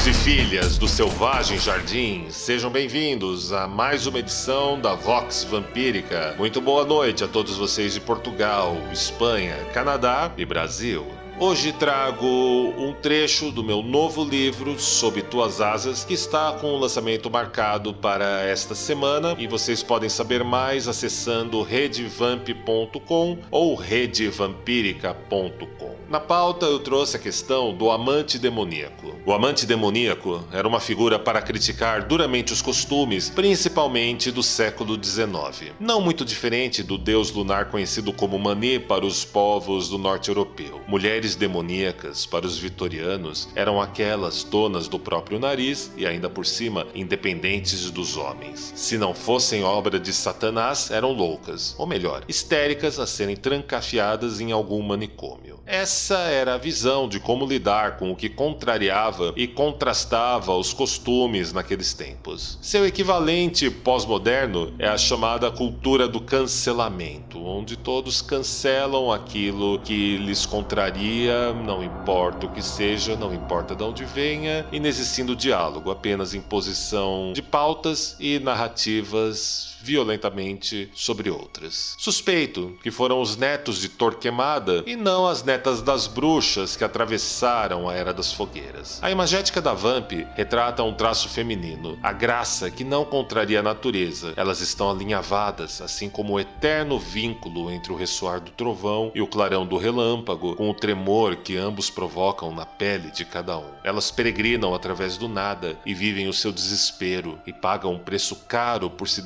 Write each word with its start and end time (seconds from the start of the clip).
Filhos 0.00 0.06
e 0.06 0.14
filhas 0.24 0.78
do 0.78 0.88
Selvagem 0.88 1.58
Jardim, 1.58 2.30
sejam 2.30 2.70
bem-vindos 2.70 3.52
a 3.52 3.68
mais 3.68 4.06
uma 4.06 4.18
edição 4.18 4.80
da 4.80 4.94
Vox 4.94 5.44
Vampírica. 5.44 6.34
Muito 6.38 6.58
boa 6.58 6.86
noite 6.86 7.22
a 7.22 7.28
todos 7.28 7.58
vocês 7.58 7.92
de 7.92 8.00
Portugal, 8.00 8.78
Espanha, 8.90 9.56
Canadá 9.74 10.32
e 10.38 10.46
Brasil. 10.46 11.06
Hoje 11.38 11.70
trago 11.72 12.26
um 12.26 12.94
trecho 12.94 13.50
do 13.50 13.62
meu 13.62 13.82
novo 13.82 14.24
livro 14.24 14.80
Sob 14.80 15.20
Tuas 15.22 15.60
Asas, 15.60 16.02
que 16.02 16.14
está 16.14 16.52
com 16.52 16.68
o 16.68 16.78
lançamento 16.78 17.30
marcado 17.30 17.92
para 17.92 18.40
esta 18.42 18.74
semana 18.74 19.36
e 19.38 19.46
vocês 19.46 19.82
podem 19.82 20.08
saber 20.08 20.42
mais 20.42 20.88
acessando 20.88 21.62
redevamp.com 21.62 23.36
ou 23.50 23.74
redevampirica.com. 23.74 25.99
Na 26.10 26.18
pauta 26.18 26.66
eu 26.66 26.80
trouxe 26.80 27.16
a 27.16 27.20
questão 27.20 27.72
do 27.72 27.88
amante 27.88 28.36
demoníaco. 28.36 29.14
O 29.24 29.32
amante 29.32 29.64
demoníaco 29.64 30.42
era 30.50 30.66
uma 30.66 30.80
figura 30.80 31.20
para 31.20 31.40
criticar 31.40 32.08
duramente 32.08 32.52
os 32.52 32.60
costumes, 32.60 33.30
principalmente 33.30 34.32
do 34.32 34.42
século 34.42 34.98
XIX. 35.00 35.72
Não 35.78 36.00
muito 36.00 36.24
diferente 36.24 36.82
do 36.82 36.98
deus 36.98 37.30
lunar 37.30 37.66
conhecido 37.66 38.12
como 38.12 38.36
Mani 38.40 38.80
para 38.80 39.06
os 39.06 39.24
povos 39.24 39.88
do 39.88 39.98
norte 39.98 40.30
europeu. 40.30 40.80
Mulheres 40.88 41.36
demoníacas 41.36 42.26
para 42.26 42.44
os 42.44 42.58
vitorianos 42.58 43.48
eram 43.54 43.80
aquelas 43.80 44.42
donas 44.42 44.88
do 44.88 44.98
próprio 44.98 45.38
nariz 45.38 45.92
e 45.96 46.04
ainda 46.08 46.28
por 46.28 46.44
cima 46.44 46.88
independentes 46.92 47.88
dos 47.88 48.16
homens. 48.16 48.72
Se 48.74 48.98
não 48.98 49.14
fossem 49.14 49.62
obra 49.62 50.00
de 50.00 50.12
Satanás, 50.12 50.90
eram 50.90 51.12
loucas, 51.12 51.72
ou 51.78 51.86
melhor, 51.86 52.24
histéricas 52.26 52.98
a 52.98 53.06
serem 53.06 53.36
trancafiadas 53.36 54.40
em 54.40 54.50
algum 54.50 54.82
manicômio. 54.82 55.60
Essa 55.64 55.99
era 56.08 56.54
a 56.54 56.58
visão 56.58 57.08
de 57.08 57.20
como 57.20 57.44
lidar 57.44 57.96
com 57.96 58.10
o 58.10 58.16
que 58.16 58.28
contrariava 58.28 59.32
e 59.36 59.46
contrastava 59.46 60.54
os 60.54 60.72
costumes 60.72 61.52
naqueles 61.52 61.92
tempos. 61.92 62.58
Seu 62.62 62.86
equivalente 62.86 63.70
pós-moderno 63.70 64.72
é 64.78 64.88
a 64.88 64.96
chamada 64.96 65.50
cultura 65.50 66.08
do 66.08 66.20
cancelamento, 66.20 67.44
onde 67.44 67.76
todos 67.76 68.22
cancelam 68.22 69.12
aquilo 69.12 69.78
que 69.80 70.16
lhes 70.16 70.46
contraria, 70.46 71.52
não 71.52 71.84
importa 71.84 72.46
o 72.46 72.50
que 72.50 72.62
seja, 72.62 73.16
não 73.16 73.34
importa 73.34 73.74
de 73.74 73.82
onde 73.82 74.04
venha, 74.04 74.66
inexistindo 74.72 75.36
diálogo, 75.36 75.90
apenas 75.90 76.34
imposição 76.34 77.32
de 77.34 77.42
pautas 77.42 78.16
e 78.18 78.38
narrativas 78.38 79.76
violentamente 79.82 80.90
sobre 80.94 81.30
outras. 81.30 81.94
Suspeito 81.98 82.78
que 82.82 82.90
foram 82.90 83.20
os 83.20 83.36
netos 83.36 83.80
de 83.80 83.88
Torquemada 83.88 84.82
e 84.86 84.96
não 84.96 85.26
as 85.26 85.42
netas 85.42 85.82
das 85.82 86.06
bruxas 86.06 86.76
que 86.76 86.84
atravessaram 86.84 87.88
a 87.88 87.94
Era 87.94 88.12
das 88.12 88.32
Fogueiras. 88.32 88.98
A 89.02 89.10
imagética 89.10 89.60
da 89.60 89.74
Vamp 89.74 90.12
retrata 90.34 90.82
um 90.82 90.94
traço 90.94 91.28
feminino, 91.28 91.98
a 92.02 92.12
graça 92.12 92.70
que 92.70 92.84
não 92.84 93.04
contraria 93.04 93.60
a 93.60 93.62
natureza. 93.62 94.32
Elas 94.36 94.60
estão 94.60 94.90
alinhavadas, 94.90 95.80
assim 95.80 96.08
como 96.08 96.34
o 96.34 96.40
eterno 96.40 96.98
vínculo 96.98 97.70
entre 97.70 97.92
o 97.92 97.96
ressoar 97.96 98.40
do 98.40 98.50
trovão 98.50 99.10
e 99.14 99.20
o 99.20 99.26
clarão 99.26 99.66
do 99.66 99.76
relâmpago, 99.76 100.56
com 100.56 100.70
o 100.70 100.74
tremor 100.74 101.36
que 101.36 101.56
ambos 101.56 101.90
provocam 101.90 102.54
na 102.54 102.66
pele 102.66 103.10
de 103.10 103.24
cada 103.24 103.58
um. 103.58 103.70
Elas 103.84 104.10
peregrinam 104.10 104.74
através 104.74 105.16
do 105.16 105.28
nada 105.28 105.78
e 105.84 105.94
vivem 105.94 106.28
o 106.28 106.32
seu 106.32 106.52
desespero 106.52 107.38
e 107.46 107.52
pagam 107.52 107.92
um 107.92 107.98
preço 107.98 108.36
caro 108.48 108.90
por 108.90 109.08
se 109.08 109.22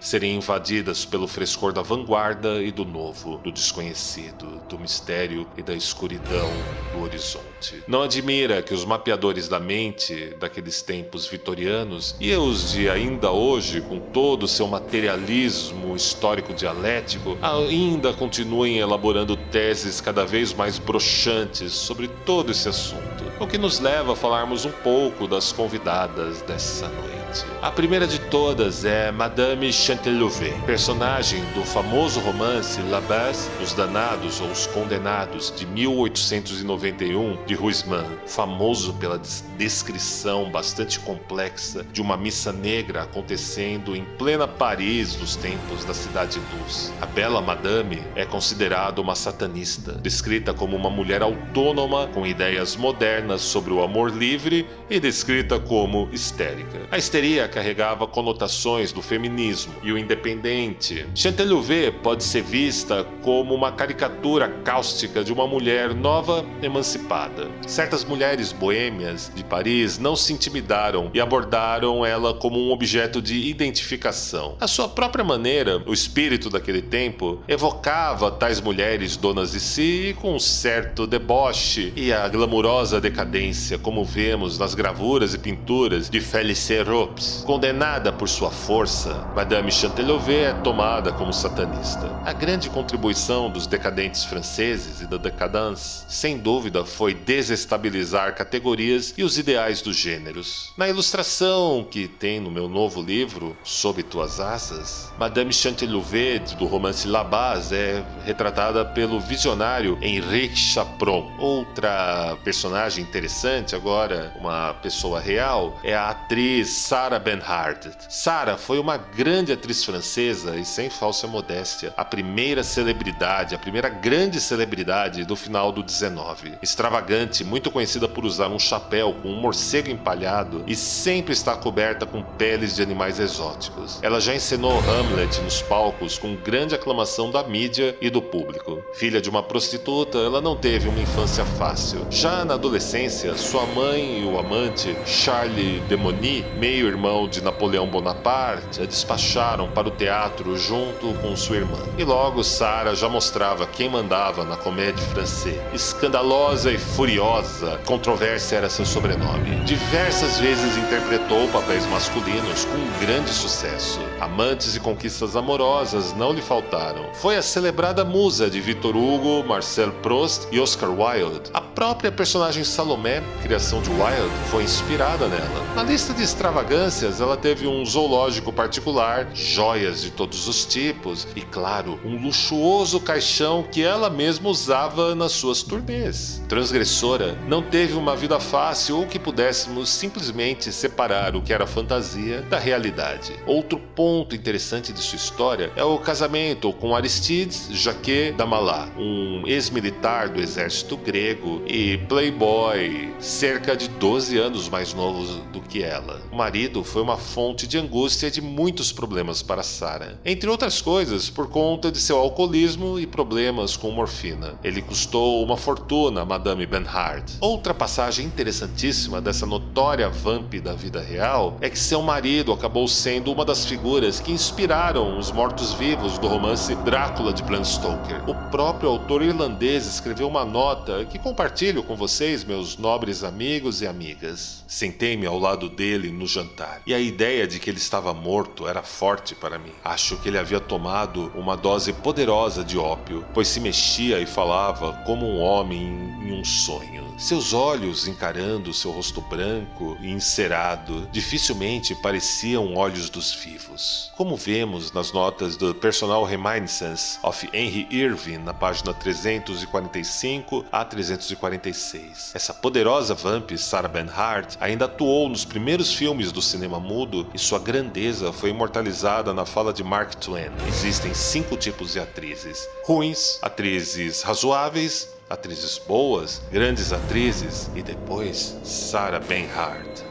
serem 0.00 0.36
invadidas 0.36 1.04
pelo 1.04 1.28
frescor 1.28 1.72
da 1.72 1.82
vanguarda 1.82 2.62
e 2.62 2.70
do 2.70 2.84
novo, 2.84 3.38
do 3.38 3.52
desconhecido, 3.52 4.60
do 4.68 4.78
mistério 4.78 5.46
e 5.56 5.62
da 5.62 5.74
escuridão 5.74 6.50
do 6.92 7.02
horizonte. 7.02 7.82
Não 7.86 8.02
admira 8.02 8.62
que 8.62 8.74
os 8.74 8.84
mapeadores 8.84 9.48
da 9.48 9.58
mente 9.58 10.34
daqueles 10.38 10.82
tempos 10.82 11.26
vitorianos 11.26 12.14
e 12.20 12.34
os 12.34 12.72
de 12.72 12.88
ainda 12.88 13.30
hoje, 13.30 13.80
com 13.80 13.98
todo 13.98 14.44
o 14.44 14.48
seu 14.48 14.66
materialismo 14.66 15.96
histórico 15.96 16.52
dialético, 16.52 17.36
ainda 17.42 18.12
continuem 18.12 18.78
elaborando 18.78 19.36
teses 19.36 20.00
cada 20.00 20.24
vez 20.24 20.52
mais 20.52 20.78
broxantes 20.78 21.72
sobre 21.72 22.08
todo 22.08 22.50
esse 22.50 22.68
assunto. 22.68 23.24
O 23.40 23.46
que 23.46 23.58
nos 23.58 23.80
leva 23.80 24.12
a 24.12 24.16
falarmos 24.16 24.64
um 24.64 24.72
pouco 24.72 25.26
das 25.26 25.52
convidadas 25.52 26.42
dessa 26.42 26.88
noite. 26.88 27.27
A 27.60 27.70
primeira 27.70 28.06
de 28.06 28.18
todas 28.18 28.84
é 28.84 29.12
Madame 29.12 29.70
Chantelouve, 29.72 30.50
personagem 30.64 31.42
do 31.52 31.62
famoso 31.62 32.20
romance 32.20 32.80
La 32.82 33.00
Base, 33.02 33.50
Os 33.62 33.74
Danados 33.74 34.40
ou 34.40 34.50
Os 34.50 34.66
Condenados, 34.68 35.52
de 35.54 35.66
1891, 35.66 37.44
de 37.44 37.54
Huysman, 37.54 38.06
famoso 38.26 38.94
pela 38.94 39.20
descrição 39.58 40.50
bastante 40.50 40.98
complexa 41.00 41.84
de 41.92 42.00
uma 42.00 42.16
missa 42.16 42.52
negra 42.52 43.02
acontecendo 43.02 43.94
em 43.94 44.04
plena 44.16 44.48
Paris 44.48 45.14
dos 45.14 45.36
tempos 45.36 45.84
da 45.84 45.92
Cidade 45.92 46.40
Luz. 46.58 46.92
A 47.00 47.06
bela 47.06 47.42
Madame 47.42 48.02
é 48.14 48.24
considerada 48.24 49.00
uma 49.00 49.14
satanista, 49.14 49.92
descrita 49.92 50.54
como 50.54 50.76
uma 50.76 50.88
mulher 50.88 51.20
autônoma 51.22 52.06
com 52.08 52.26
ideias 52.26 52.74
modernas 52.74 53.42
sobre 53.42 53.72
o 53.72 53.82
amor 53.82 54.10
livre 54.10 54.66
e 54.88 54.98
descrita 54.98 55.58
como 55.58 56.08
histérica. 56.10 56.80
A 56.90 56.96
histeria 57.18 57.48
carregava 57.48 58.06
conotações 58.06 58.92
do 58.92 59.02
feminismo 59.02 59.74
e 59.82 59.90
o 59.90 59.98
independente. 59.98 61.04
Chantelouve 61.16 61.90
pode 61.90 62.22
ser 62.22 62.42
vista 62.42 63.04
como 63.28 63.54
uma 63.54 63.70
caricatura 63.70 64.48
cáustica 64.64 65.22
de 65.22 65.30
uma 65.30 65.46
mulher 65.46 65.92
nova 65.92 66.46
emancipada. 66.62 67.46
Certas 67.66 68.02
mulheres 68.02 68.52
boêmias 68.52 69.30
de 69.34 69.44
Paris 69.44 69.98
não 69.98 70.16
se 70.16 70.32
intimidaram 70.32 71.10
e 71.12 71.20
abordaram 71.20 72.06
ela 72.06 72.32
como 72.32 72.58
um 72.58 72.72
objeto 72.72 73.20
de 73.20 73.36
identificação. 73.46 74.56
À 74.58 74.66
sua 74.66 74.88
própria 74.88 75.22
maneira, 75.22 75.82
o 75.86 75.92
espírito 75.92 76.48
daquele 76.48 76.80
tempo 76.80 77.42
evocava 77.46 78.30
tais 78.30 78.62
mulheres 78.62 79.14
donas 79.14 79.52
de 79.52 79.60
si 79.60 80.16
com 80.22 80.34
um 80.34 80.38
certo 80.38 81.06
deboche 81.06 81.92
e 81.94 82.10
a 82.10 82.26
glamurosa 82.28 82.98
decadência, 82.98 83.78
como 83.78 84.06
vemos 84.06 84.58
nas 84.58 84.74
gravuras 84.74 85.34
e 85.34 85.38
pinturas 85.38 86.08
de 86.08 86.18
Félicie 86.18 86.80
Ropes. 86.82 87.44
Condenada 87.46 88.10
por 88.10 88.26
sua 88.26 88.50
força, 88.50 89.28
Madame 89.36 89.70
Chantelouve 89.70 90.34
é 90.34 90.54
tomada 90.54 91.12
como 91.12 91.30
satanista. 91.30 92.10
A 92.24 92.32
grande 92.32 92.70
contribuição 92.70 93.17
dos 93.26 93.66
decadentes 93.66 94.24
franceses 94.24 95.00
e 95.00 95.06
da 95.06 95.16
decadence, 95.16 96.04
sem 96.08 96.38
dúvida, 96.38 96.84
foi 96.84 97.12
desestabilizar 97.12 98.34
categorias 98.34 99.12
e 99.18 99.24
os 99.24 99.36
ideais 99.36 99.82
dos 99.82 99.96
gêneros. 99.96 100.72
Na 100.76 100.88
ilustração 100.88 101.86
que 101.90 102.06
tem 102.06 102.38
no 102.38 102.48
meu 102.48 102.68
novo 102.68 103.02
livro, 103.02 103.56
Sob 103.64 104.04
Tuas 104.04 104.38
Asas, 104.38 105.12
Madame 105.18 105.52
Chantelouve, 105.52 106.38
do 106.56 106.64
romance 106.64 107.08
La 107.08 107.24
Base, 107.24 107.74
é 107.74 108.04
retratada 108.24 108.84
pelo 108.84 109.18
visionário 109.18 109.98
Henrique 110.00 110.56
Chapron. 110.56 111.28
Outra 111.38 112.38
personagem 112.44 113.02
interessante, 113.02 113.74
agora 113.74 114.32
uma 114.38 114.74
pessoa 114.74 115.18
real, 115.18 115.78
é 115.82 115.94
a 115.94 116.10
atriz 116.10 116.68
Sarah 116.68 117.18
Bernhardt. 117.18 117.90
Sarah 118.08 118.56
foi 118.56 118.78
uma 118.78 118.96
grande 118.96 119.52
atriz 119.52 119.84
francesa 119.84 120.56
e, 120.56 120.64
sem 120.64 120.88
falsa 120.88 121.26
modéstia, 121.26 121.92
a 121.96 122.04
primeira 122.04 122.62
celebridade, 122.62 123.07
a 123.54 123.58
primeira 123.58 123.88
grande 123.88 124.40
celebridade 124.40 125.24
do 125.24 125.34
final 125.34 125.72
do 125.72 125.82
19. 125.82 126.54
Extravagante, 126.62 127.44
muito 127.44 127.70
conhecida 127.70 128.08
por 128.08 128.24
usar 128.24 128.48
um 128.48 128.58
chapéu 128.58 129.14
com 129.22 129.28
um 129.28 129.40
morcego 129.40 129.90
empalhado 129.90 130.62
e 130.66 130.76
sempre 130.76 131.32
estar 131.32 131.56
coberta 131.56 132.06
com 132.06 132.22
peles 132.22 132.76
de 132.76 132.82
animais 132.82 133.18
exóticos. 133.18 133.98
Ela 134.02 134.20
já 134.20 134.34
encenou 134.34 134.78
Hamlet 134.80 135.40
nos 135.40 135.62
palcos 135.62 136.18
com 136.18 136.36
grande 136.36 136.74
aclamação 136.74 137.30
da 137.30 137.42
mídia 137.42 137.96
e 138.00 138.10
do 138.10 138.20
público. 138.20 138.82
Filha 138.94 139.20
de 139.20 139.30
uma 139.30 139.42
prostituta, 139.42 140.18
ela 140.18 140.40
não 140.40 140.56
teve 140.56 140.88
uma 140.88 141.00
infância 141.00 141.44
fácil. 141.44 142.06
Já 142.10 142.44
na 142.44 142.54
adolescência, 142.54 143.36
sua 143.36 143.66
mãe 143.66 144.22
e 144.22 144.24
o 144.24 144.38
amante, 144.38 144.96
Charles 145.06 145.82
Demony, 145.88 146.44
meio-irmão 146.58 147.28
de 147.28 147.42
Napoleão 147.42 147.86
Bonaparte, 147.86 148.82
a 148.82 148.86
despacharam 148.86 149.70
para 149.70 149.88
o 149.88 149.90
teatro 149.90 150.56
junto 150.56 151.14
com 151.20 151.36
sua 151.36 151.56
irmã. 151.56 151.78
E 151.96 152.04
logo 152.04 152.42
Sarah 152.42 152.87
já 152.94 153.08
mostrava 153.08 153.66
quem 153.66 153.88
mandava 153.88 154.44
na 154.44 154.56
comédia 154.56 155.04
francesa. 155.06 155.62
Escandalosa 155.72 156.72
e 156.72 156.78
furiosa, 156.78 157.78
controvérsia 157.86 158.56
era 158.56 158.70
seu 158.70 158.84
sobrenome. 158.86 159.56
Diversas 159.64 160.38
vezes 160.38 160.76
interpretou 160.76 161.48
papéis 161.48 161.86
masculinos 161.86 162.64
com 162.64 163.04
grande 163.04 163.30
sucesso. 163.30 164.00
Amantes 164.20 164.74
e 164.74 164.80
conquistas 164.80 165.36
amorosas 165.36 166.12
não 166.14 166.32
lhe 166.32 166.42
faltaram. 166.42 167.12
Foi 167.14 167.36
a 167.36 167.42
celebrada 167.42 168.04
musa 168.04 168.48
de 168.48 168.60
Victor 168.60 168.96
Hugo, 168.96 169.46
Marcel 169.46 169.92
Proust 170.02 170.48
e 170.50 170.58
Oscar 170.58 170.90
Wilde. 170.90 171.50
A 171.52 171.60
própria 171.60 172.10
personagem 172.10 172.64
Salomé, 172.64 173.22
criação 173.42 173.82
de 173.82 173.90
Wilde, 173.90 174.34
foi 174.50 174.62
inspirada 174.64 175.28
nela. 175.28 175.64
Na 175.74 175.82
lista 175.82 176.12
de 176.14 176.22
extravagâncias, 176.22 177.20
ela 177.20 177.36
teve 177.36 177.66
um 177.66 177.84
zoológico 177.84 178.52
particular, 178.52 179.28
joias 179.34 180.02
de 180.02 180.10
todos 180.10 180.48
os 180.48 180.64
tipos 180.64 181.26
e, 181.36 181.42
claro, 181.42 181.98
um 182.04 182.20
luxuoso 182.22 182.77
caixão 183.00 183.64
que 183.64 183.82
ela 183.82 184.08
mesma 184.08 184.48
usava 184.48 185.12
nas 185.12 185.32
suas 185.32 185.62
turnês. 185.64 186.40
Transgressora, 186.48 187.36
não 187.48 187.60
teve 187.60 187.94
uma 187.94 188.14
vida 188.14 188.38
fácil 188.38 188.98
ou 188.98 189.06
que 189.06 189.18
pudéssemos 189.18 189.88
simplesmente 189.88 190.70
separar 190.70 191.34
o 191.34 191.42
que 191.42 191.52
era 191.52 191.66
fantasia 191.66 192.42
da 192.42 192.56
realidade. 192.56 193.32
Outro 193.46 193.78
ponto 193.78 194.36
interessante 194.36 194.92
de 194.92 195.00
sua 195.00 195.16
história 195.16 195.72
é 195.74 195.82
o 195.82 195.98
casamento 195.98 196.72
com 196.72 196.94
Aristides 196.94 197.68
Jacques 197.72 198.36
Damalá, 198.36 198.88
um 198.96 199.42
ex-militar 199.44 200.28
do 200.28 200.40
exército 200.40 200.96
grego 200.96 201.60
e 201.66 201.98
playboy, 202.08 203.12
cerca 203.18 203.76
de 203.76 203.88
12 203.88 204.38
anos 204.38 204.68
mais 204.68 204.94
novo 204.94 205.42
do 205.52 205.60
que 205.60 205.82
ela. 205.82 206.22
O 206.30 206.36
marido 206.36 206.84
foi 206.84 207.02
uma 207.02 207.16
fonte 207.16 207.66
de 207.66 207.76
angústia 207.76 208.28
e 208.28 208.30
de 208.30 208.40
muitos 208.40 208.92
problemas 208.92 209.42
para 209.42 209.64
Sarah. 209.64 210.16
Entre 210.24 210.48
outras 210.48 210.80
coisas, 210.80 211.28
por 211.28 211.48
conta 211.48 211.90
de 211.90 211.98
seu 211.98 212.16
alcoolismo 212.16 212.67
e 213.00 213.06
problemas 213.06 213.76
com 213.76 213.90
morfina. 213.90 214.58
Ele 214.62 214.82
custou 214.82 215.42
uma 215.42 215.56
fortuna 215.56 216.20
a 216.20 216.24
Madame 216.24 216.66
Benhart. 216.66 217.32
Outra 217.40 217.72
passagem 217.72 218.26
interessantíssima 218.26 219.20
dessa 219.20 219.46
notória 219.46 220.08
vamp 220.10 220.54
da 220.54 220.74
vida 220.74 221.00
real 221.00 221.56
é 221.60 221.70
que 221.70 221.78
seu 221.78 222.02
marido 222.02 222.52
acabou 222.52 222.86
sendo 222.86 223.32
uma 223.32 223.44
das 223.44 223.64
figuras 223.64 224.20
que 224.20 224.32
inspiraram 224.32 225.18
os 225.18 225.32
mortos-vivos 225.32 226.18
do 226.18 226.28
romance 226.28 226.74
Drácula 226.76 227.32
de 227.32 227.42
Bram 227.42 227.64
Stoker. 227.64 228.28
O 228.28 228.34
próprio 228.50 228.90
autor 228.90 229.22
irlandês 229.22 229.86
escreveu 229.86 230.28
uma 230.28 230.44
nota 230.44 231.04
que 231.06 231.18
compartilho 231.18 231.82
com 231.82 231.96
vocês, 231.96 232.44
meus 232.44 232.76
nobres 232.76 233.24
amigos 233.24 233.80
e 233.80 233.86
amigas. 233.86 234.64
Sentei-me 234.66 235.26
ao 235.26 235.38
lado 235.38 235.68
dele 235.68 236.10
no 236.10 236.26
jantar 236.26 236.82
e 236.86 236.92
a 236.92 237.00
ideia 237.00 237.46
de 237.46 237.58
que 237.58 237.70
ele 237.70 237.78
estava 237.78 238.12
morto 238.12 238.68
era 238.68 238.82
forte 238.82 239.34
para 239.34 239.58
mim. 239.58 239.72
Acho 239.84 240.16
que 240.16 240.28
ele 240.28 240.38
havia 240.38 240.60
tomado 240.60 241.32
uma 241.34 241.56
dose 241.56 241.92
poderosa 241.92 242.57
de 242.64 242.78
ópio, 242.78 243.24
pois 243.32 243.48
se 243.48 243.60
mexia 243.60 244.20
e 244.20 244.26
falava 244.26 244.92
como 245.04 245.26
um 245.26 245.40
homem 245.40 245.82
em 246.22 246.32
um 246.32 246.44
sonho. 246.44 247.08
Seus 247.18 247.52
olhos 247.52 248.06
encarando 248.06 248.72
seu 248.72 248.92
rosto 248.92 249.20
branco 249.20 249.96
e 250.00 250.10
encerado 250.10 251.08
dificilmente 251.10 251.94
pareciam 251.96 252.74
olhos 252.76 253.10
dos 253.10 253.34
vivos. 253.34 254.12
Como 254.16 254.36
vemos 254.36 254.92
nas 254.92 255.12
notas 255.12 255.56
do 255.56 255.74
Personal 255.74 256.22
Reminiscence 256.24 257.18
of 257.22 257.48
Henry 257.52 257.88
Irving 257.90 258.38
na 258.38 258.54
página 258.54 258.94
345 258.94 260.64
a 260.70 260.84
346. 260.84 262.32
Essa 262.34 262.54
poderosa 262.54 263.14
vamp, 263.14 263.50
Sarah 263.56 263.88
Bernhardt, 263.88 264.56
ainda 264.60 264.84
atuou 264.84 265.28
nos 265.28 265.44
primeiros 265.44 265.92
filmes 265.92 266.30
do 266.30 266.40
cinema 266.40 266.78
mudo 266.78 267.28
e 267.34 267.38
sua 267.38 267.58
grandeza 267.58 268.32
foi 268.32 268.50
imortalizada 268.50 269.34
na 269.34 269.44
fala 269.44 269.72
de 269.72 269.82
Mark 269.82 270.14
Twain. 270.14 270.50
Existem 270.68 271.12
cinco 271.14 271.56
tipos 271.56 271.92
de 271.92 272.00
atrizes: 272.00 272.47
ruins, 272.84 273.38
atrizes 273.42 274.22
razoáveis, 274.22 275.16
atrizes 275.28 275.78
boas, 275.78 276.38
grandes 276.50 276.92
atrizes 276.92 277.70
e 277.74 277.82
depois 277.82 278.58
Sarah 278.64 279.20
Bernhardt. 279.20 280.08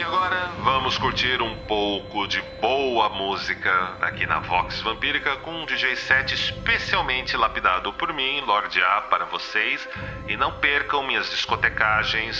E 0.00 0.02
agora 0.02 0.50
vamos 0.62 0.96
curtir 0.96 1.42
um 1.42 1.54
pouco 1.66 2.26
de 2.26 2.40
boa 2.58 3.10
música 3.10 3.70
aqui 4.00 4.24
na 4.26 4.40
Vox 4.40 4.80
Vampírica 4.80 5.36
com 5.38 5.50
um 5.50 5.66
DJ 5.66 5.94
set 5.94 6.32
especialmente 6.32 7.36
lapidado 7.36 7.92
por 7.92 8.10
mim, 8.14 8.40
Lorde 8.40 8.82
A, 8.82 9.02
para 9.02 9.26
vocês. 9.26 9.86
E 10.26 10.38
não 10.38 10.52
percam 10.58 11.06
minhas 11.06 11.28
discotecagens 11.28 12.36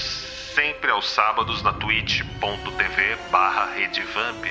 sempre 0.55 0.91
aos 0.91 1.07
sábados 1.11 1.63
na 1.63 1.75
twitch.tv 1.75 3.17
barra 3.31 3.67
redevamp 3.75 4.47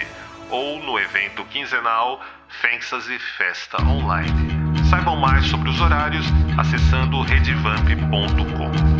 ou 0.52 0.80
no 0.80 1.00
evento 1.00 1.44
quinzenal 1.46 2.22
Fantasy 2.62 3.18
Festa 3.38 3.82
Online. 3.82 4.59
Saibam 4.90 5.16
mais 5.16 5.46
sobre 5.46 5.70
os 5.70 5.80
horários 5.80 6.26
acessando 6.58 7.22
redevamp.com. 7.22 8.99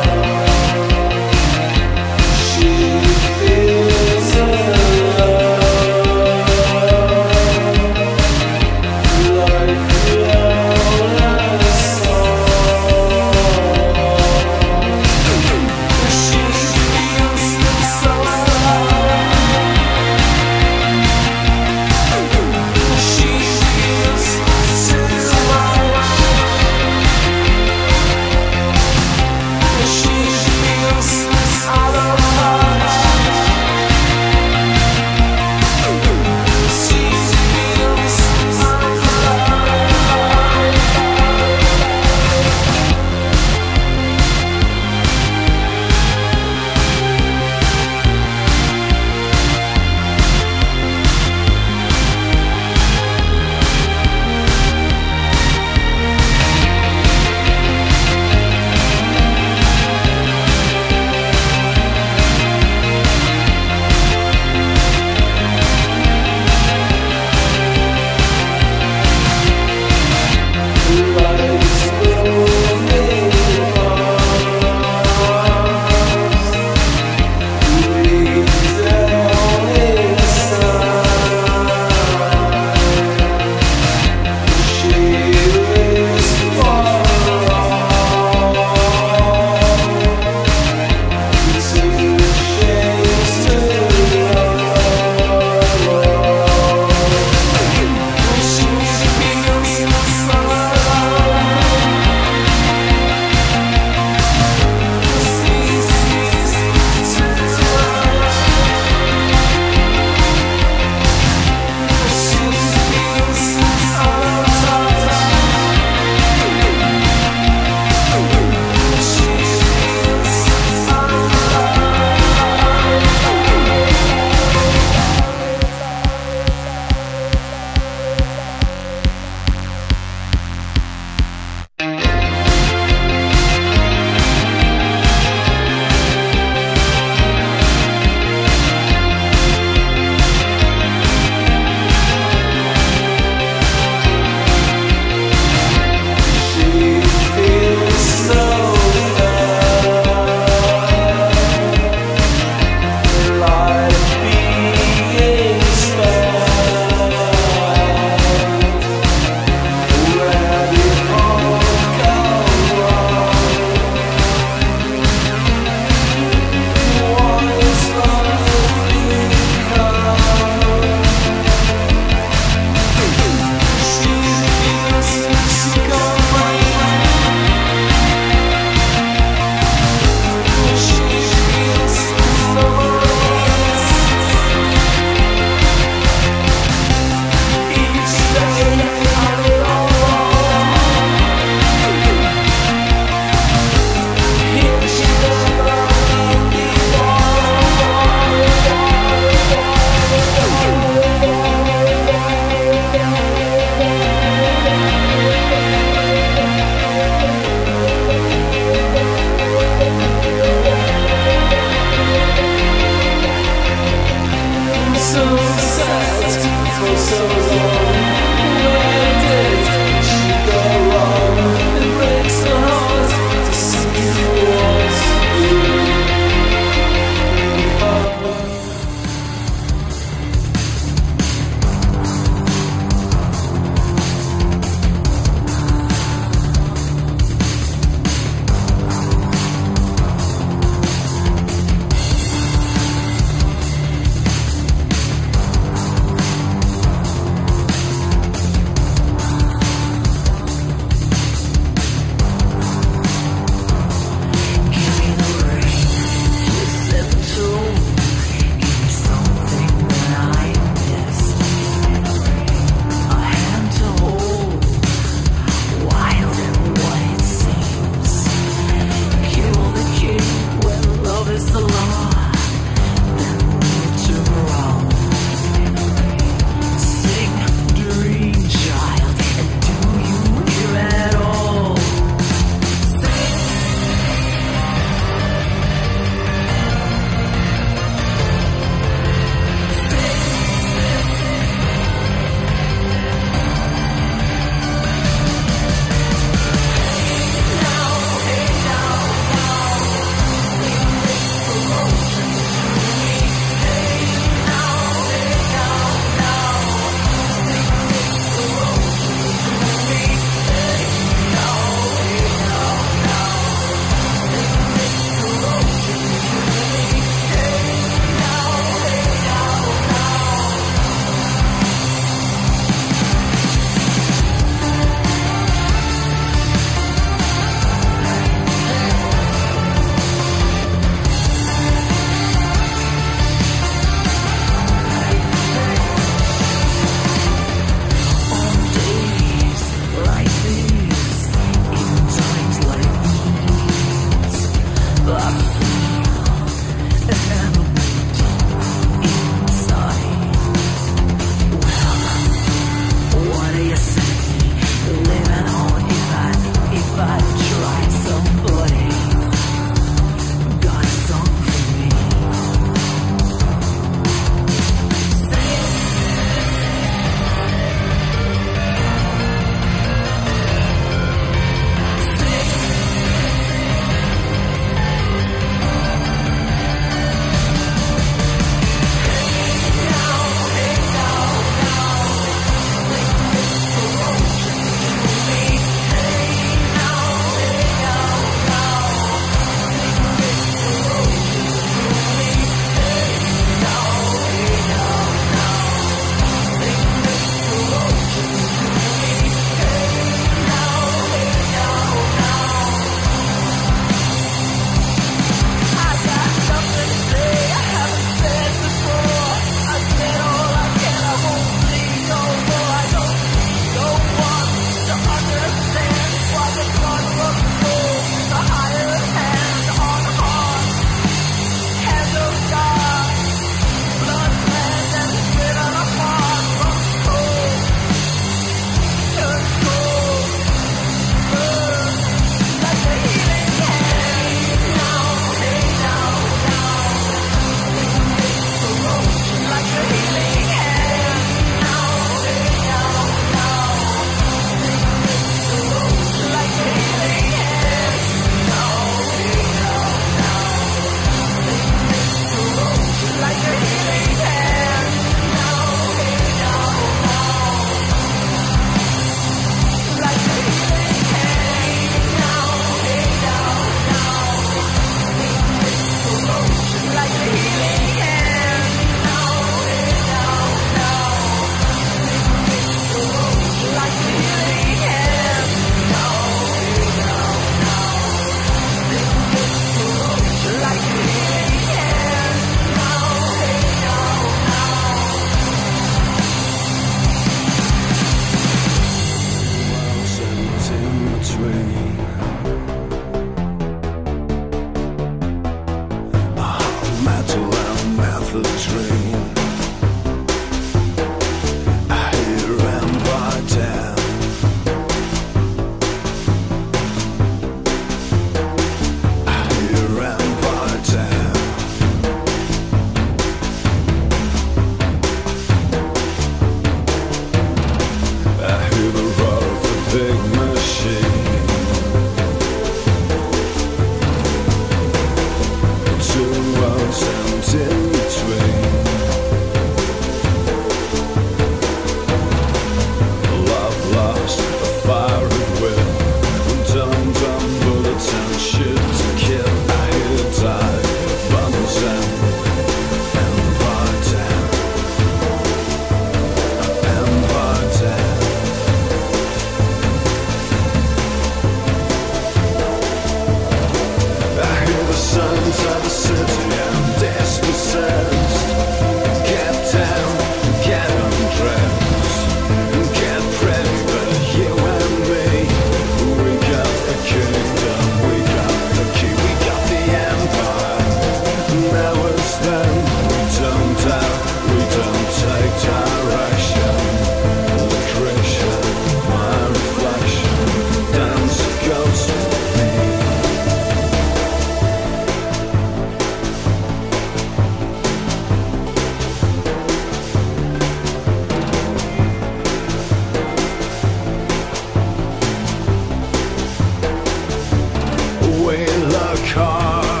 in 598.53 598.89
the 598.89 599.31
car. 599.33 600.00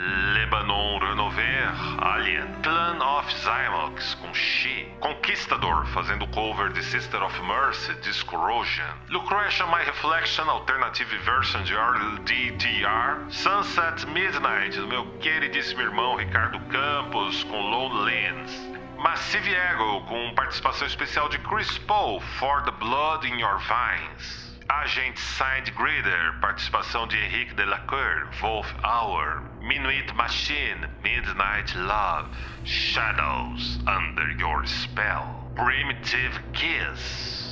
Lebanon 0.00 0.98
Renover, 0.98 1.74
Alien, 2.00 2.48
Clan 2.62 3.02
of 3.02 3.30
Zymox 3.34 4.14
com 4.14 4.32
She, 4.32 4.88
Conquistador 4.98 5.84
fazendo 5.88 6.26
cover 6.28 6.72
de 6.72 6.82
Sister 6.82 7.22
of 7.22 7.38
Mercy, 7.42 7.92
Discorrosion, 8.00 8.94
Lucretia 9.10 9.66
My 9.66 9.84
Reflection, 9.84 10.48
Alternative 10.48 11.18
Version 11.18 11.62
de 11.64 11.74
RDTR, 11.76 13.30
Sunset 13.30 14.06
Midnight 14.06 14.78
do 14.78 14.88
meu 14.88 15.04
queridíssimo 15.18 15.82
irmão 15.82 16.16
Ricardo 16.16 16.58
Campos 16.70 17.44
com 17.44 17.60
Lone. 17.60 18.80
Massive 18.96 19.54
Ego, 19.54 20.02
com 20.06 20.34
participação 20.34 20.86
especial 20.86 21.28
de 21.28 21.38
Chris 21.40 21.76
Paul, 21.78 22.20
For 22.38 22.62
the 22.62 22.70
Blood 22.72 23.26
in 23.26 23.38
Your 23.38 23.58
Veins. 23.58 24.49
Agent 24.70 25.18
Signed 25.18 25.74
Grider, 25.74 26.38
participação 26.40 27.08
de 27.08 27.16
Henrique 27.16 27.54
Delacour, 27.54 28.30
Wolf 28.40 28.72
Hour. 28.84 29.42
Minuit 29.60 30.14
Machine, 30.14 30.86
Midnight 31.02 31.74
Love. 31.74 32.28
Shadows 32.62 33.78
Under 33.88 34.30
Your 34.38 34.64
Spell. 34.66 35.50
Primitive 35.56 36.40
Kiss. 36.52 37.49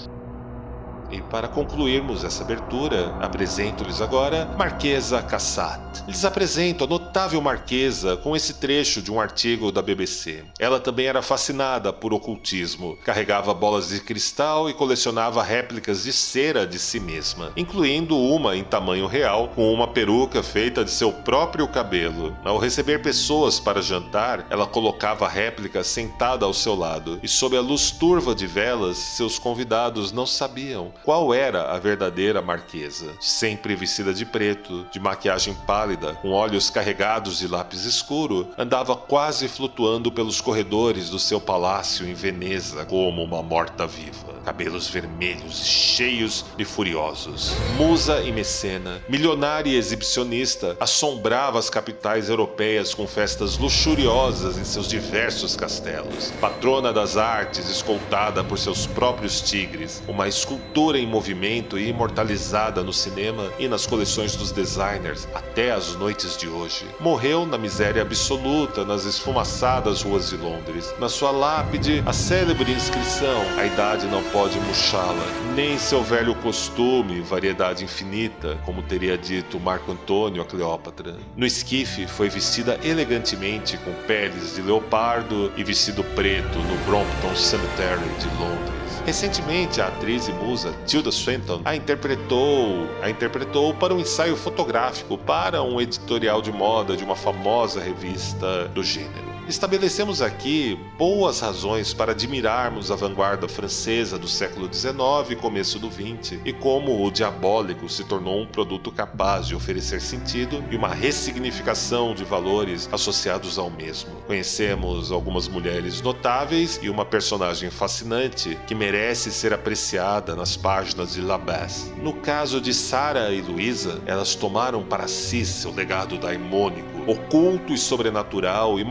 E 1.10 1.22
para 1.22 1.48
concluirmos 1.48 2.22
essa 2.22 2.44
abertura, 2.44 3.16
apresento-lhes 3.18 4.02
agora 4.02 4.54
Marquesa 4.58 5.22
Cassat. 5.22 5.80
Lhes 6.06 6.24
apresento 6.24 6.84
a 6.84 6.86
notável 6.86 7.40
Marquesa 7.40 8.16
com 8.18 8.36
esse 8.36 8.54
trecho 8.54 9.00
de 9.00 9.10
um 9.10 9.18
artigo 9.18 9.72
da 9.72 9.80
BBC. 9.80 10.44
Ela 10.58 10.78
também 10.78 11.06
era 11.06 11.22
fascinada 11.22 11.92
por 11.92 12.12
ocultismo, 12.12 12.98
carregava 13.04 13.54
bolas 13.54 13.88
de 13.88 14.00
cristal 14.00 14.68
e 14.68 14.74
colecionava 14.74 15.42
réplicas 15.42 16.02
de 16.02 16.12
cera 16.12 16.66
de 16.66 16.78
si 16.78 17.00
mesma, 17.00 17.52
incluindo 17.56 18.16
uma 18.16 18.54
em 18.54 18.64
tamanho 18.64 19.06
real, 19.06 19.48
com 19.48 19.72
uma 19.72 19.88
peruca 19.88 20.42
feita 20.42 20.84
de 20.84 20.90
seu 20.90 21.10
próprio 21.10 21.66
cabelo. 21.68 22.36
Ao 22.44 22.58
receber 22.58 23.00
pessoas 23.00 23.58
para 23.58 23.80
jantar, 23.80 24.46
ela 24.50 24.66
colocava 24.66 25.24
a 25.24 25.28
réplica 25.28 25.82
sentada 25.82 26.44
ao 26.44 26.52
seu 26.52 26.74
lado, 26.74 27.18
e 27.22 27.28
sob 27.28 27.56
a 27.56 27.60
luz 27.62 27.90
turva 27.90 28.34
de 28.34 28.46
velas, 28.46 28.98
seus 28.98 29.38
convidados 29.38 30.12
não 30.12 30.26
sabiam 30.26 30.92
qual 31.04 31.32
era 31.32 31.72
a 31.72 31.78
verdadeira 31.78 32.42
marquesa. 32.42 33.12
Sempre 33.20 33.74
vestida 33.74 34.12
de 34.12 34.24
preto, 34.24 34.86
de 34.92 35.00
maquiagem 35.00 35.54
pálida, 35.66 36.14
com 36.14 36.30
olhos 36.30 36.70
carregados 36.70 37.38
de 37.38 37.48
lápis 37.48 37.84
escuro, 37.84 38.48
andava 38.56 38.96
quase 38.96 39.48
flutuando 39.48 40.10
pelos 40.10 40.40
corredores 40.40 41.10
do 41.10 41.18
seu 41.18 41.40
palácio 41.40 42.06
em 42.06 42.14
Veneza 42.14 42.84
como 42.86 43.22
uma 43.22 43.42
morta-viva. 43.42 44.38
Cabelos 44.44 44.88
vermelhos, 44.88 45.64
cheios 45.64 46.44
e 46.58 46.64
furiosos. 46.64 47.52
Musa 47.76 48.22
e 48.22 48.32
mecena, 48.32 49.02
milionária 49.08 49.70
e 49.70 49.76
exibicionista, 49.76 50.76
assombrava 50.80 51.58
as 51.58 51.68
capitais 51.68 52.30
europeias 52.30 52.94
com 52.94 53.06
festas 53.06 53.58
luxuriosas 53.58 54.56
em 54.56 54.64
seus 54.64 54.88
diversos 54.88 55.54
castelos. 55.54 56.32
Patrona 56.40 56.92
das 56.92 57.16
artes, 57.16 57.68
escoltada 57.68 58.42
por 58.42 58.58
seus 58.58 58.86
próprios 58.86 59.40
tigres, 59.40 60.02
uma 60.08 60.28
escultura 60.28 60.87
em 60.96 61.06
movimento 61.06 61.78
e 61.78 61.88
imortalizada 61.88 62.82
no 62.82 62.92
cinema 62.92 63.50
e 63.58 63.68
nas 63.68 63.86
coleções 63.86 64.36
dos 64.36 64.52
designers 64.52 65.28
até 65.34 65.72
as 65.72 65.94
noites 65.96 66.36
de 66.36 66.48
hoje. 66.48 66.86
Morreu 67.00 67.46
na 67.46 67.58
miséria 67.58 68.02
absoluta 68.02 68.84
nas 68.84 69.04
esfumaçadas 69.04 70.02
ruas 70.02 70.30
de 70.30 70.36
Londres. 70.36 70.94
Na 70.98 71.08
sua 71.08 71.30
lápide, 71.30 72.02
a 72.06 72.12
célebre 72.12 72.72
inscrição: 72.72 73.42
A 73.56 73.64
idade 73.64 74.06
não 74.06 74.22
pode 74.24 74.58
murchá-la, 74.60 75.26
nem 75.54 75.78
seu 75.78 76.02
velho 76.02 76.34
costume, 76.36 77.20
variedade 77.20 77.84
infinita, 77.84 78.58
como 78.64 78.82
teria 78.82 79.16
dito 79.16 79.58
Marco 79.60 79.92
Antônio 79.92 80.42
a 80.42 80.44
Cleópatra. 80.44 81.16
No 81.36 81.46
esquife, 81.46 82.06
foi 82.06 82.28
vestida 82.28 82.78
elegantemente 82.82 83.76
com 83.78 83.92
peles 84.06 84.54
de 84.54 84.62
leopardo 84.62 85.52
e 85.56 85.64
vestido 85.64 86.02
preto 86.14 86.58
no 86.58 86.76
Brompton 86.84 87.34
Cemetery 87.34 88.08
de 88.18 88.28
Londres. 88.38 88.87
Recentemente, 89.08 89.80
a 89.80 89.86
atriz 89.86 90.28
e 90.28 90.32
musa 90.32 90.70
Tilda 90.84 91.10
Swinton 91.10 91.62
a 91.64 91.74
interpretou, 91.74 92.86
a 93.00 93.08
interpretou 93.08 93.72
para 93.72 93.94
um 93.94 94.00
ensaio 94.00 94.36
fotográfico 94.36 95.16
para 95.16 95.62
um 95.62 95.80
editorial 95.80 96.42
de 96.42 96.52
moda 96.52 96.94
de 96.94 97.04
uma 97.04 97.16
famosa 97.16 97.80
revista 97.80 98.68
do 98.74 98.84
gênero. 98.84 99.37
Estabelecemos 99.48 100.20
aqui 100.20 100.78
boas 100.98 101.40
razões 101.40 101.94
para 101.94 102.12
admirarmos 102.12 102.90
a 102.90 102.96
vanguarda 102.96 103.48
francesa 103.48 104.18
do 104.18 104.28
século 104.28 104.68
XIX 104.70 105.30
e 105.30 105.36
começo 105.36 105.78
do 105.78 105.90
XX 105.90 106.38
e 106.44 106.52
como 106.52 107.02
o 107.02 107.10
diabólico 107.10 107.88
se 107.88 108.04
tornou 108.04 108.42
um 108.42 108.46
produto 108.46 108.92
capaz 108.92 109.46
de 109.46 109.54
oferecer 109.54 110.02
sentido 110.02 110.62
e 110.70 110.76
uma 110.76 110.92
ressignificação 110.92 112.14
de 112.14 112.24
valores 112.24 112.90
associados 112.92 113.58
ao 113.58 113.70
mesmo. 113.70 114.10
Conhecemos 114.26 115.10
algumas 115.10 115.48
mulheres 115.48 116.02
notáveis 116.02 116.78
e 116.82 116.90
uma 116.90 117.06
personagem 117.06 117.70
fascinante 117.70 118.58
que 118.66 118.74
merece 118.74 119.32
ser 119.32 119.54
apreciada 119.54 120.36
nas 120.36 120.58
páginas 120.58 121.14
de 121.14 121.22
Labesse. 121.22 121.90
No 122.02 122.12
caso 122.12 122.60
de 122.60 122.74
Sarah 122.74 123.30
e 123.30 123.40
Luisa, 123.40 124.02
elas 124.04 124.34
tomaram 124.34 124.82
para 124.82 125.08
si 125.08 125.46
seu 125.46 125.72
legado 125.72 126.18
daimônico, 126.18 127.10
oculto 127.10 127.72
e 127.72 127.78
sobrenatural 127.78 128.78
e 128.78 128.84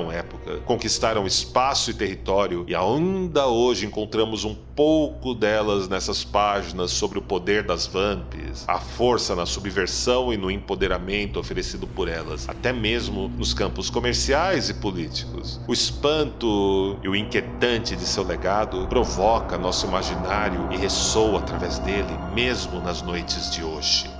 marcaram 0.00 0.10
época, 0.10 0.58
conquistaram 0.64 1.26
espaço 1.26 1.90
e 1.90 1.94
território, 1.94 2.64
e 2.66 2.74
ainda 2.74 3.46
hoje 3.46 3.86
encontramos 3.86 4.44
um 4.44 4.54
pouco 4.54 5.34
delas 5.34 5.88
nessas 5.88 6.24
páginas 6.24 6.90
sobre 6.92 7.18
o 7.18 7.22
poder 7.22 7.64
das 7.64 7.86
vamps, 7.86 8.64
a 8.66 8.78
força 8.78 9.34
na 9.34 9.44
subversão 9.44 10.32
e 10.32 10.36
no 10.36 10.50
empoderamento 10.50 11.38
oferecido 11.38 11.86
por 11.86 12.08
elas, 12.08 12.48
até 12.48 12.72
mesmo 12.72 13.28
nos 13.28 13.52
campos 13.52 13.90
comerciais 13.90 14.70
e 14.70 14.74
políticos. 14.74 15.60
O 15.68 15.72
espanto 15.72 16.98
e 17.02 17.08
o 17.08 17.16
inquietante 17.16 17.94
de 17.94 18.06
seu 18.06 18.24
legado 18.24 18.86
provoca 18.88 19.58
nosso 19.58 19.86
imaginário 19.86 20.68
e 20.72 20.76
ressoa 20.76 21.40
através 21.40 21.78
dele, 21.80 22.16
mesmo 22.34 22.80
nas 22.80 23.02
noites 23.02 23.50
de 23.50 23.62
hoje. 23.62 24.19